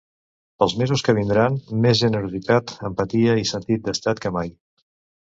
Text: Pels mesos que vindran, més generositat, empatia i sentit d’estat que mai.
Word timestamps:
Pels 0.61 0.71
mesos 0.81 1.03
que 1.07 1.13
vindran, 1.17 1.59
més 1.83 1.99
generositat, 2.05 2.73
empatia 2.89 3.37
i 3.43 3.47
sentit 3.51 3.85
d’estat 3.89 4.23
que 4.25 4.33
mai. 4.39 4.51